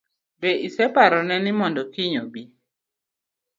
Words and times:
Be 0.39 0.49
iseparo 0.67 1.19
ne 1.27 1.35
ni 1.43 1.51
mondo 1.59 1.81
kiny 1.93 2.15
obi? 2.23 2.43